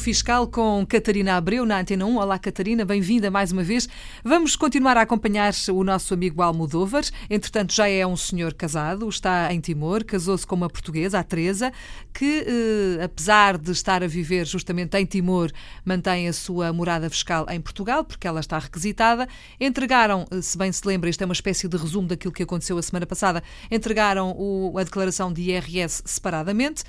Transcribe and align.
Fiscal 0.00 0.46
com 0.46 0.84
Catarina 0.88 1.36
Abreu 1.36 1.66
na 1.66 1.78
Antena 1.78 2.06
1. 2.06 2.16
Olá, 2.16 2.38
Catarina, 2.38 2.86
bem-vinda 2.86 3.30
mais 3.30 3.52
uma 3.52 3.62
vez. 3.62 3.86
Vamos 4.24 4.56
continuar 4.56 4.96
a 4.96 5.02
acompanhar 5.02 5.52
o 5.70 5.84
nosso 5.84 6.14
amigo 6.14 6.40
Almodóvar. 6.40 7.04
Entretanto, 7.28 7.74
já 7.74 7.86
é 7.86 8.06
um 8.06 8.16
senhor 8.16 8.54
casado, 8.54 9.06
está 9.06 9.52
em 9.52 9.60
Timor, 9.60 10.02
casou-se 10.02 10.46
com 10.46 10.56
uma 10.56 10.70
portuguesa, 10.70 11.18
a 11.18 11.22
Teresa, 11.22 11.70
que, 12.14 12.46
eh, 12.46 13.04
apesar 13.04 13.58
de 13.58 13.72
estar 13.72 14.02
a 14.02 14.06
viver 14.06 14.46
justamente 14.46 14.96
em 14.96 15.04
Timor, 15.04 15.52
mantém 15.84 16.28
a 16.28 16.32
sua 16.32 16.72
morada 16.72 17.10
fiscal 17.10 17.44
em 17.50 17.60
Portugal, 17.60 18.02
porque 18.02 18.26
ela 18.26 18.40
está 18.40 18.58
requisitada. 18.58 19.28
Entregaram, 19.60 20.24
eh, 20.30 20.40
se 20.40 20.56
bem 20.56 20.72
se 20.72 20.86
lembra, 20.86 21.10
isto 21.10 21.20
é 21.20 21.26
uma 21.26 21.34
espécie 21.34 21.68
de 21.68 21.76
resumo 21.76 22.08
daquilo 22.08 22.32
que 22.32 22.42
aconteceu 22.42 22.78
a 22.78 22.82
semana 22.82 23.04
passada, 23.04 23.42
entregaram 23.70 24.34
o, 24.34 24.78
a 24.78 24.82
declaração 24.82 25.30
de 25.30 25.42
IRS 25.42 26.02
separadamente. 26.06 26.84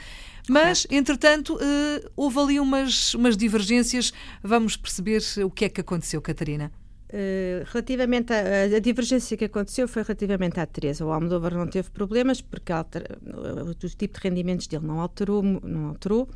Mas, 0.50 0.88
entretanto, 0.90 1.56
uh, 1.56 2.12
houve 2.16 2.40
ali 2.40 2.60
umas, 2.60 3.14
umas 3.14 3.38
divergências. 3.38 4.14
Vamos 4.44 4.76
perceber 4.76 5.22
o 5.44 5.50
que 5.50 5.66
é 5.66 5.70
que 5.70 5.82
aconteceu, 5.82 6.22
Catarina. 6.22 6.72
Uh, 7.10 7.66
relativamente 7.66 8.32
à 8.32 8.80
divergência 8.80 9.36
que 9.36 9.46
aconteceu 9.46 9.88
foi 9.88 10.04
relativamente 10.04 10.60
à 10.60 10.66
Teresa. 10.66 11.06
O 11.06 11.12
Almodóvar 11.12 11.54
não 11.54 11.68
teve 11.68 11.90
problemas 11.92 12.42
porque 12.42 12.72
alter, 12.72 13.20
o, 13.68 13.74
tipo 13.74 14.20
de 14.20 14.28
rendimentos 14.28 14.68
dele 14.68 14.86
não 14.86 15.00
alterou, 15.00 15.44
não 15.44 15.90
alterou 15.90 16.30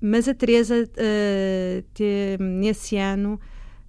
mas 0.00 0.26
a 0.26 0.34
Teresa 0.34 0.82
uh, 0.84 1.82
te, 1.92 2.38
nesse 2.40 2.96
ano 2.96 3.38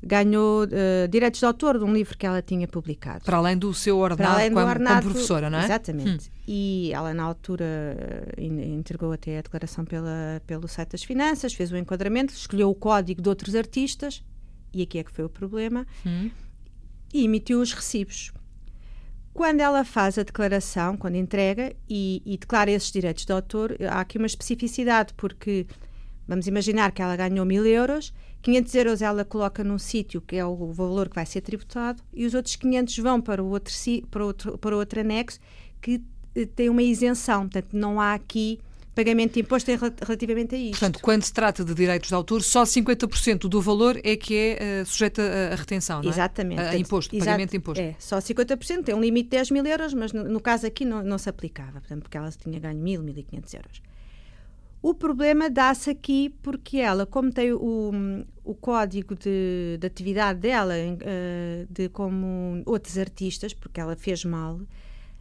ganhou 0.03 0.63
uh, 0.63 1.07
direitos 1.07 1.39
de 1.39 1.45
autor 1.45 1.77
de 1.77 1.83
um 1.83 1.93
livro 1.93 2.17
que 2.17 2.25
ela 2.25 2.41
tinha 2.41 2.67
publicado. 2.67 3.23
Para 3.23 3.37
além 3.37 3.57
do 3.57 3.73
seu 3.73 3.97
ordenado, 3.97 4.41
como, 4.53 4.65
ordenado 4.65 5.01
como, 5.01 5.13
professora, 5.13 5.49
não 5.49 5.59
é? 5.59 5.65
Exatamente. 5.65 6.29
Hum. 6.29 6.41
E 6.47 6.91
ela, 6.93 7.13
na 7.13 7.23
altura, 7.23 7.65
uh, 8.37 8.41
entregou 8.41 9.11
até 9.11 9.37
a 9.37 9.41
declaração 9.41 9.85
pela, 9.85 10.41
pelo 10.47 10.67
site 10.67 10.91
das 10.91 11.03
finanças, 11.03 11.53
fez 11.53 11.71
o 11.71 11.75
um 11.75 11.77
enquadramento, 11.77 12.33
escolheu 12.33 12.69
o 12.69 12.75
código 12.75 13.21
de 13.21 13.29
outros 13.29 13.53
artistas, 13.55 14.23
e 14.73 14.81
aqui 14.81 14.97
é 14.97 15.03
que 15.03 15.11
foi 15.11 15.25
o 15.25 15.29
problema, 15.29 15.85
hum. 16.05 16.31
e 17.13 17.23
emitiu 17.23 17.61
os 17.61 17.71
recibos. 17.73 18.31
Quando 19.33 19.61
ela 19.61 19.85
faz 19.85 20.17
a 20.17 20.23
declaração, 20.23 20.97
quando 20.97 21.15
entrega 21.15 21.73
e, 21.89 22.21
e 22.25 22.37
declara 22.37 22.69
esses 22.69 22.91
direitos 22.91 23.25
de 23.25 23.31
autor, 23.31 23.77
há 23.89 24.01
aqui 24.01 24.17
uma 24.17 24.27
especificidade, 24.27 25.13
porque 25.15 25.65
vamos 26.27 26.47
imaginar 26.47 26.91
que 26.91 27.01
ela 27.01 27.15
ganhou 27.15 27.45
mil 27.45 27.65
euros 27.65 28.13
500 28.41 28.75
euros 28.75 29.01
ela 29.01 29.23
coloca 29.23 29.63
num 29.63 29.77
sítio 29.77 30.19
que 30.21 30.35
é 30.35 30.45
o 30.45 30.71
valor 30.73 31.09
que 31.09 31.15
vai 31.15 31.25
ser 31.25 31.41
tributado 31.41 32.01
e 32.13 32.25
os 32.25 32.33
outros 32.33 32.55
500 32.55 32.97
vão 32.97 33.21
para 33.21 33.43
o 33.43 33.49
outro, 33.49 33.73
para 34.09 34.25
outro, 34.25 34.57
para 34.57 34.75
outro 34.75 34.99
anexo 34.99 35.39
que 35.79 36.01
eh, 36.35 36.45
tem 36.45 36.69
uma 36.69 36.81
isenção. 36.81 37.41
Portanto, 37.41 37.73
não 37.73 37.99
há 37.99 38.13
aqui 38.13 38.59
pagamento 38.93 39.35
de 39.35 39.39
imposto 39.39 39.71
relativamente 39.71 40.55
a 40.55 40.57
isto. 40.57 40.79
Portanto, 40.79 40.99
quando 41.01 41.23
se 41.23 41.31
trata 41.31 41.63
de 41.63 41.73
direitos 41.73 42.09
de 42.09 42.15
autor, 42.15 42.43
só 42.43 42.63
50% 42.63 43.47
do 43.47 43.61
valor 43.61 43.99
é 44.03 44.17
que 44.17 44.35
é 44.35 44.81
uh, 44.81 44.85
sujeito 44.85 45.21
a, 45.21 45.53
a, 45.53 45.55
retenção, 45.55 46.01
não 46.01 46.09
é? 46.09 46.13
Exatamente. 46.13 46.61
A, 46.61 46.69
a 46.71 46.77
imposto, 46.77 47.15
Exato, 47.15 47.25
pagamento 47.25 47.51
de 47.51 47.57
imposto. 47.57 47.81
É, 47.81 47.95
só 47.97 48.17
50%, 48.17 48.83
tem 48.83 48.93
um 48.93 48.99
limite 48.99 49.29
de 49.29 49.37
10 49.37 49.51
mil 49.51 49.65
euros, 49.65 49.93
mas 49.93 50.11
no, 50.11 50.23
no 50.25 50.41
caso 50.41 50.67
aqui 50.67 50.83
não, 50.83 51.01
não, 51.03 51.17
se 51.17 51.29
aplicava, 51.29 51.79
portanto, 51.79 52.01
porque 52.01 52.17
ela 52.17 52.29
tinha 52.31 52.59
ganho 52.59 52.79
1.000, 52.79 53.01
1.500 53.01 53.53
euros. 53.53 53.81
O 54.81 54.95
problema 54.95 55.49
dá-se 55.49 55.91
aqui 55.91 56.29
porque 56.41 56.77
ela, 56.77 57.05
como 57.05 57.31
tem 57.31 57.53
o, 57.53 57.91
o 58.43 58.55
código 58.55 59.15
de, 59.15 59.77
de 59.79 59.85
atividade 59.85 60.39
dela, 60.39 60.73
uh, 60.73 61.67
de 61.71 61.87
como 61.89 62.63
outros 62.65 62.97
artistas, 62.97 63.53
porque 63.53 63.79
ela 63.79 63.95
fez 63.95 64.25
mal, 64.25 64.59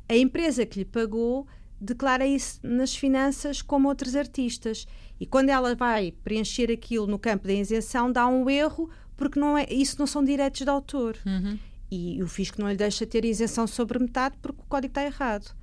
a 0.08 0.16
empresa 0.16 0.64
que 0.64 0.78
lhe 0.78 0.84
pagou 0.84 1.47
declara 1.81 2.27
isso 2.27 2.58
nas 2.62 2.94
finanças 2.94 3.62
como 3.62 3.88
outros 3.88 4.16
artistas. 4.16 4.87
E 5.19 5.26
quando 5.26 5.50
ela 5.50 5.75
vai 5.75 6.12
preencher 6.25 6.70
aquilo 6.70 7.06
no 7.06 7.19
campo 7.19 7.47
da 7.47 7.53
isenção, 7.53 8.10
dá 8.10 8.26
um 8.26 8.49
erro, 8.49 8.91
porque 9.16 9.38
não 9.38 9.56
é, 9.56 9.66
isso 9.70 9.97
não 9.99 10.06
são 10.06 10.25
direitos 10.25 10.62
de 10.62 10.70
autor. 10.70 11.16
Uhum. 11.26 11.59
E 11.91 12.22
o 12.22 12.28
fisco 12.28 12.60
não 12.60 12.70
lhe 12.70 12.76
deixa 12.76 13.06
ter 13.06 13.25
isenção 13.25 13.66
sobre 13.66 13.99
metade 13.99 14.37
porque 14.41 14.60
o 14.62 14.66
código 14.69 14.91
está 14.91 15.04
errado. 15.04 15.54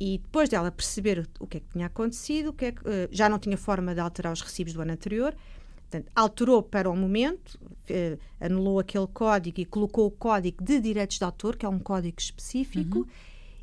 E 0.00 0.18
depois 0.18 0.48
dela 0.48 0.70
perceber 0.70 1.28
o 1.40 1.46
que 1.46 1.56
é 1.56 1.60
que 1.60 1.68
tinha 1.72 1.86
acontecido, 1.86 2.52
que, 2.52 2.66
é 2.66 2.72
que 2.72 2.80
uh, 2.80 3.08
já 3.10 3.28
não 3.28 3.38
tinha 3.38 3.56
forma 3.56 3.94
de 3.94 4.00
alterar 4.00 4.32
os 4.32 4.40
recibos 4.40 4.72
do 4.72 4.80
ano 4.80 4.92
anterior, 4.92 5.34
portanto, 5.76 6.10
alterou 6.14 6.62
para 6.62 6.88
o 6.88 6.96
momento, 6.96 7.54
uh, 7.56 8.18
anulou 8.40 8.78
aquele 8.78 9.08
código 9.08 9.60
e 9.60 9.64
colocou 9.64 10.06
o 10.06 10.10
código 10.10 10.62
de 10.62 10.80
direitos 10.80 11.18
de 11.18 11.24
autor, 11.24 11.56
que 11.56 11.66
é 11.66 11.68
um 11.68 11.80
código 11.80 12.16
específico, 12.20 12.98
uhum. 12.98 13.06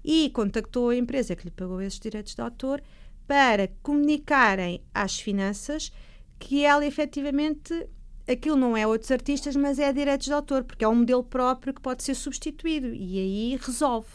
e 0.03 0.29
contactou 0.31 0.89
a 0.89 0.95
empresa 0.95 1.35
que 1.35 1.45
lhe 1.45 1.51
pagou 1.51 1.81
esses 1.81 1.99
direitos 1.99 2.35
de 2.35 2.41
autor 2.41 2.83
para 3.25 3.69
comunicarem 3.81 4.81
às 4.93 5.19
finanças 5.19 5.91
que 6.37 6.63
ela 6.63 6.85
efetivamente 6.85 7.87
aquilo 8.27 8.55
não 8.55 8.75
é 8.75 8.85
outros 8.85 9.11
artistas, 9.11 9.55
mas 9.55 9.79
é 9.79 9.91
direitos 9.93 10.25
de 10.25 10.33
autor, 10.33 10.63
porque 10.63 10.83
é 10.83 10.87
um 10.87 10.95
modelo 10.95 11.23
próprio 11.23 11.73
que 11.73 11.81
pode 11.81 12.03
ser 12.03 12.15
substituído 12.15 12.93
e 12.93 13.19
aí 13.19 13.59
resolve. 13.61 14.09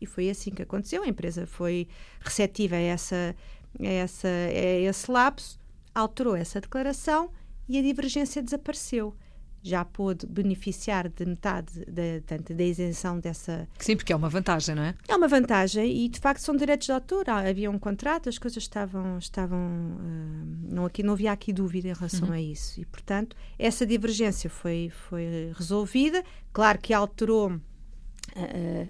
E 0.00 0.06
foi 0.06 0.30
assim 0.30 0.50
que 0.50 0.62
aconteceu. 0.62 1.02
A 1.02 1.08
empresa 1.08 1.46
foi 1.46 1.88
receptiva 2.20 2.76
a, 2.76 2.80
essa, 2.80 3.34
a, 3.80 3.86
essa, 3.86 4.28
a 4.28 4.80
esse 4.80 5.10
lapso, 5.10 5.58
alterou 5.94 6.36
essa 6.36 6.60
declaração 6.60 7.30
e 7.68 7.78
a 7.78 7.82
divergência 7.82 8.42
desapareceu. 8.42 9.14
Já 9.60 9.84
pôde 9.84 10.24
beneficiar 10.24 11.08
de 11.08 11.26
metade 11.26 11.84
da, 11.84 12.54
da 12.54 12.64
isenção 12.64 13.18
dessa. 13.18 13.68
Sim, 13.80 13.96
porque 13.96 14.12
é 14.12 14.16
uma 14.16 14.28
vantagem, 14.28 14.74
não 14.74 14.84
é? 14.84 14.94
É 15.08 15.16
uma 15.16 15.26
vantagem 15.26 16.04
e 16.04 16.08
de 16.08 16.20
facto 16.20 16.40
são 16.40 16.54
direitos 16.56 16.86
de 16.86 16.92
autor. 16.92 17.28
Havia 17.28 17.68
um 17.68 17.78
contrato, 17.78 18.28
as 18.28 18.38
coisas 18.38 18.62
estavam. 18.62 19.18
estavam 19.18 19.58
uh, 19.58 20.72
não, 20.72 20.86
aqui, 20.86 21.02
não 21.02 21.14
havia 21.14 21.32
aqui 21.32 21.52
dúvida 21.52 21.88
em 21.88 21.92
relação 21.92 22.28
uhum. 22.28 22.34
a 22.34 22.40
isso. 22.40 22.80
E 22.80 22.86
portanto, 22.86 23.36
essa 23.58 23.84
divergência 23.84 24.48
foi, 24.48 24.92
foi 25.08 25.52
resolvida. 25.56 26.22
Claro 26.52 26.78
que 26.78 26.94
alterou 26.94 27.60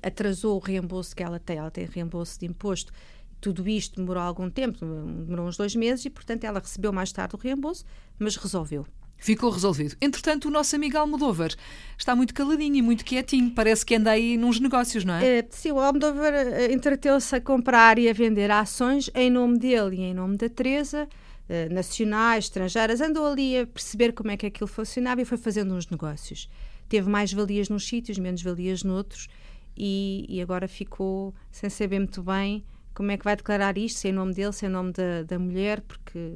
atrasou 0.02 0.56
o 0.56 0.58
reembolso 0.58 1.14
que 1.14 1.22
ela 1.22 1.38
tem, 1.38 1.58
ela 1.58 1.70
tem 1.70 1.86
reembolso 1.86 2.38
de 2.38 2.46
imposto. 2.46 2.92
Tudo 3.40 3.68
isto 3.68 3.96
demorou 3.96 4.22
algum 4.22 4.50
tempo, 4.50 4.78
demorou 4.80 5.46
uns 5.46 5.56
dois 5.56 5.74
meses 5.76 6.04
e, 6.04 6.10
portanto, 6.10 6.44
ela 6.44 6.58
recebeu 6.58 6.92
mais 6.92 7.12
tarde 7.12 7.36
o 7.36 7.38
reembolso, 7.38 7.84
mas 8.18 8.36
resolveu. 8.36 8.86
Ficou 9.18 9.50
resolvido. 9.50 9.96
Entretanto, 10.00 10.46
o 10.46 10.50
nosso 10.50 10.76
amigo 10.76 10.96
Almodóvar 10.96 11.52
está 11.98 12.14
muito 12.14 12.32
caladinho 12.32 12.76
e 12.76 12.82
muito 12.82 13.04
quietinho. 13.04 13.50
Parece 13.50 13.84
que 13.84 13.96
anda 13.96 14.12
aí 14.12 14.36
nos 14.36 14.60
negócios, 14.60 15.04
não 15.04 15.14
é? 15.14 15.38
é 15.38 15.46
sim, 15.50 15.72
o 15.72 15.80
Almodóvar 15.80 16.32
eh, 16.32 16.72
entreteu-se 16.72 17.34
a 17.34 17.40
comprar 17.40 17.98
e 17.98 18.08
a 18.08 18.12
vender 18.12 18.48
ações 18.48 19.10
em 19.14 19.28
nome 19.28 19.58
dele 19.58 19.96
e 19.96 20.00
em 20.02 20.14
nome 20.14 20.36
da 20.36 20.48
Teresa, 20.48 21.08
eh, 21.48 21.68
nacionais, 21.68 22.44
estrangeiras. 22.44 23.00
Andou 23.00 23.26
ali 23.26 23.58
a 23.58 23.66
perceber 23.66 24.12
como 24.12 24.30
é 24.30 24.36
que 24.36 24.46
aquilo 24.46 24.68
funcionava 24.68 25.20
e 25.20 25.24
foi 25.24 25.36
fazendo 25.36 25.74
uns 25.74 25.88
negócios 25.88 26.48
teve 26.88 27.08
mais 27.08 27.32
valias 27.32 27.68
nos 27.68 27.86
sítios, 27.86 28.18
menos 28.18 28.42
valias 28.42 28.82
noutros, 28.82 29.28
e, 29.76 30.26
e 30.28 30.40
agora 30.40 30.66
ficou 30.66 31.34
sem 31.50 31.70
saber 31.70 31.98
muito 31.98 32.22
bem 32.22 32.64
como 32.94 33.12
é 33.12 33.16
que 33.16 33.24
vai 33.24 33.36
declarar 33.36 33.78
isto, 33.78 34.00
sem 34.00 34.12
nome 34.12 34.34
dele, 34.34 34.52
sem 34.52 34.68
nome 34.68 34.92
da, 34.92 35.22
da 35.22 35.38
mulher, 35.38 35.80
porque 35.82 36.34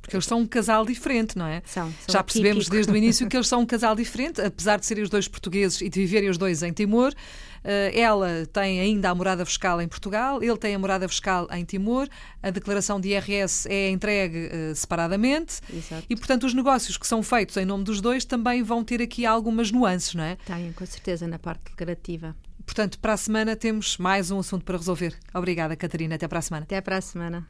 Porque 0.00 0.16
eles 0.16 0.26
são 0.26 0.40
um 0.40 0.46
casal 0.46 0.84
diferente, 0.84 1.36
não 1.36 1.46
é? 1.46 1.62
São, 1.64 1.92
são 2.06 2.12
Já 2.12 2.22
percebemos 2.22 2.64
típico. 2.64 2.76
desde 2.76 2.92
o 2.92 2.96
início 2.96 3.28
que 3.28 3.36
eles 3.36 3.48
são 3.48 3.60
um 3.60 3.66
casal 3.66 3.94
diferente, 3.96 4.40
apesar 4.40 4.78
de 4.78 4.86
serem 4.86 5.02
os 5.02 5.10
dois 5.10 5.26
portugueses 5.26 5.80
e 5.80 5.88
de 5.88 6.00
viverem 6.00 6.28
os 6.28 6.38
dois 6.38 6.62
em 6.62 6.72
Timor. 6.72 7.12
Uh, 7.62 7.92
ela 7.94 8.46
tem 8.52 8.80
ainda 8.80 9.10
a 9.10 9.14
morada 9.14 9.44
fiscal 9.44 9.82
em 9.82 9.88
Portugal, 9.88 10.42
ele 10.42 10.56
tem 10.56 10.74
a 10.74 10.78
morada 10.78 11.06
fiscal 11.06 11.46
em 11.52 11.62
Timor, 11.62 12.08
a 12.42 12.48
declaração 12.48 12.98
de 12.98 13.10
IRS 13.10 13.68
é 13.68 13.90
entregue 13.90 14.46
uh, 14.46 14.74
separadamente 14.74 15.60
Exato. 15.70 16.06
e, 16.08 16.16
portanto, 16.16 16.44
os 16.44 16.54
negócios 16.54 16.96
que 16.96 17.06
são 17.06 17.22
feitos 17.22 17.58
em 17.58 17.66
nome 17.66 17.84
dos 17.84 18.00
dois 18.00 18.24
também 18.24 18.62
vão 18.62 18.82
ter 18.82 19.02
aqui 19.02 19.26
algumas 19.26 19.70
nuances, 19.70 20.14
não 20.14 20.24
é? 20.24 20.36
Têm, 20.36 20.72
com 20.72 20.86
certeza, 20.86 21.26
na 21.26 21.38
parte 21.38 21.64
declarativa. 21.64 22.34
Portanto, 22.64 22.98
para 22.98 23.12
a 23.12 23.16
semana 23.16 23.54
temos 23.54 23.98
mais 23.98 24.30
um 24.30 24.38
assunto 24.38 24.64
para 24.64 24.78
resolver. 24.78 25.14
Obrigada, 25.34 25.76
Catarina. 25.76 26.14
Até 26.14 26.28
para 26.28 26.38
a 26.38 26.42
semana. 26.42 26.64
Até 26.64 26.80
para 26.80 26.96
a 26.96 27.00
semana. 27.00 27.46